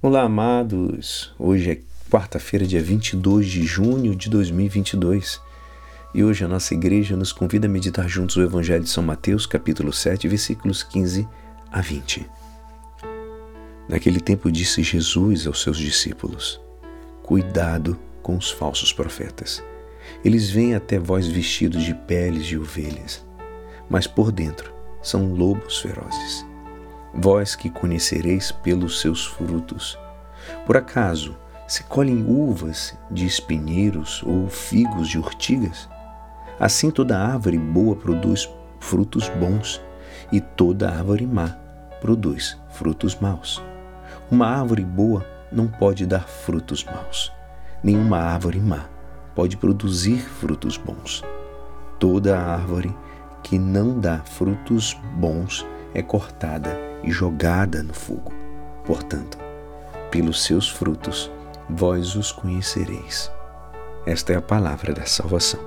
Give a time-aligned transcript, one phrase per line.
[0.00, 1.34] Olá, amados!
[1.36, 5.40] Hoje é quarta-feira, dia 22 de junho de 2022
[6.14, 9.44] e hoje a nossa igreja nos convida a meditar juntos o Evangelho de São Mateus,
[9.44, 11.26] capítulo 7, versículos 15
[11.72, 12.30] a 20.
[13.88, 16.60] Naquele tempo disse Jesus aos seus discípulos:
[17.24, 19.64] Cuidado com os falsos profetas.
[20.24, 23.26] Eles vêm até vós vestidos de peles de ovelhas,
[23.90, 24.72] mas por dentro
[25.02, 26.47] são lobos ferozes
[27.14, 29.98] vós que conhecereis pelos seus frutos.
[30.66, 31.36] Por acaso
[31.66, 35.88] se colhem uvas de espinheiros ou figos de urtigas?
[36.58, 38.48] Assim toda árvore boa produz
[38.80, 39.80] frutos bons,
[40.32, 41.56] e toda árvore má
[42.00, 43.62] produz frutos maus.
[44.30, 47.32] Uma árvore boa não pode dar frutos maus,
[47.82, 48.86] nenhuma árvore má
[49.34, 51.22] pode produzir frutos bons.
[51.98, 52.94] Toda árvore
[53.42, 55.64] que não dá frutos bons
[55.94, 58.32] é cortada e jogada no fogo.
[58.84, 59.38] Portanto,
[60.10, 61.30] pelos seus frutos
[61.68, 63.30] vós os conhecereis.
[64.06, 65.60] Esta é a palavra da salvação.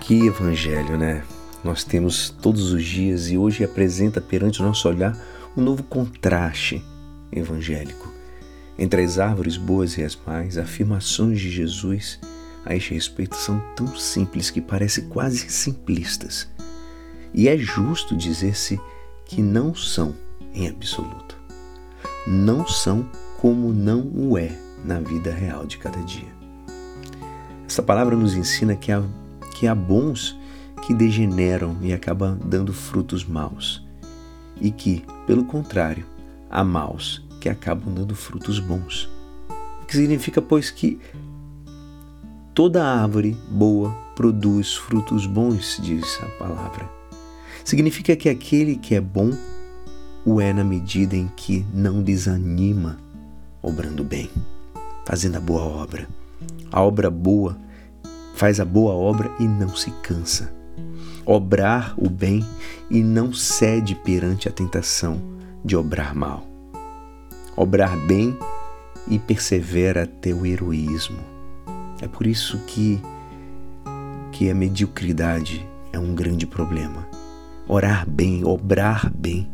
[0.00, 1.22] Que evangelho, né?
[1.62, 5.16] Nós temos todos os dias e hoje apresenta perante o nosso olhar
[5.56, 6.84] um novo contraste
[7.32, 8.10] evangélico
[8.80, 12.18] entre as árvores boas e as más, afirmações de Jesus
[12.64, 16.48] a este respeito são tão simples que parecem quase simplistas.
[17.34, 18.80] E é justo dizer-se
[19.30, 20.12] que não são
[20.52, 21.38] em absoluto.
[22.26, 26.28] Não são como não o é na vida real de cada dia.
[27.64, 29.00] Essa palavra nos ensina que há,
[29.54, 30.36] que há bons
[30.84, 33.86] que degeneram e acabam dando frutos maus,
[34.60, 36.04] e que, pelo contrário,
[36.50, 39.08] há maus que acabam dando frutos bons.
[39.80, 40.98] O que significa, pois, que
[42.52, 46.99] toda árvore boa produz frutos bons, diz a palavra.
[47.64, 49.30] Significa que aquele que é bom
[50.24, 52.98] o é na medida em que não desanima
[53.62, 54.30] obrando bem,
[55.06, 56.08] fazendo a boa obra.
[56.70, 57.56] A obra boa
[58.34, 60.52] faz a boa obra e não se cansa.
[61.24, 62.44] Obrar o bem
[62.90, 65.20] e não cede perante a tentação
[65.64, 66.46] de obrar mal.
[67.56, 68.36] Obrar bem
[69.06, 71.18] e persevera até o heroísmo.
[72.00, 73.00] É por isso que
[74.32, 77.06] que a mediocridade é um grande problema
[77.70, 79.48] orar bem, obrar bem.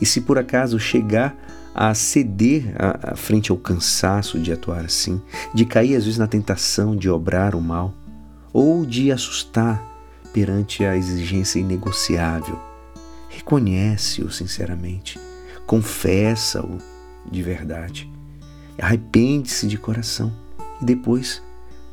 [0.00, 1.34] E se por acaso chegar
[1.74, 5.20] a ceder a frente ao cansaço de atuar assim,
[5.54, 7.94] de cair às vezes na tentação de obrar o mal,
[8.52, 9.82] ou de assustar
[10.34, 12.60] perante a exigência inegociável,
[13.30, 15.18] reconhece-o sinceramente,
[15.66, 16.76] confessa-o
[17.30, 18.10] de verdade,
[18.78, 20.30] arrepende-se de coração
[20.82, 21.42] e depois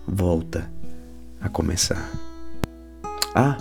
[0.05, 0.69] volta
[1.39, 2.11] a começar.
[3.33, 3.57] Ah,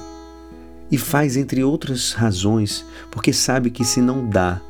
[0.91, 4.61] e faz entre outras razões, porque sabe que se não dá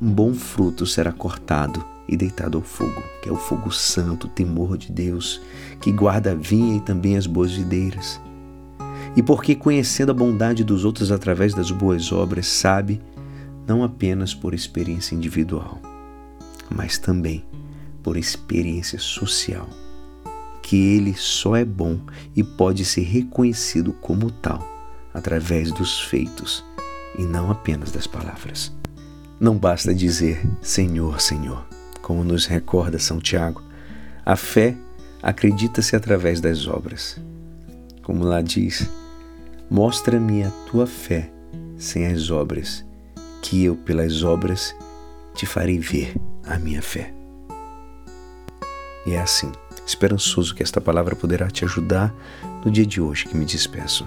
[0.00, 4.30] um bom fruto será cortado e deitado ao fogo, que é o fogo santo, o
[4.30, 5.40] temor de Deus,
[5.80, 8.20] que guarda a vinha e também as boas videiras.
[9.14, 13.00] E porque conhecendo a bondade dos outros através das boas obras, sabe,
[13.66, 15.78] não apenas por experiência individual,
[16.74, 17.44] mas também
[18.02, 19.68] por experiência social,
[20.62, 22.00] que ele só é bom
[22.34, 24.71] e pode ser reconhecido como tal
[25.12, 26.64] através dos feitos
[27.18, 28.72] e não apenas das palavras.
[29.38, 31.66] Não basta dizer Senhor, Senhor,
[32.00, 33.62] como nos recorda São Tiago.
[34.24, 34.76] A fé
[35.22, 37.20] acredita-se através das obras.
[38.02, 38.88] Como lá diz,
[39.70, 41.30] mostra-me a tua fé
[41.76, 42.84] sem as obras,
[43.42, 44.74] que eu, pelas obras,
[45.34, 46.14] te farei ver
[46.44, 47.12] a minha fé.
[49.04, 49.50] E é assim,
[49.84, 52.14] esperançoso que esta palavra poderá te ajudar
[52.64, 54.06] no dia de hoje que me despeço.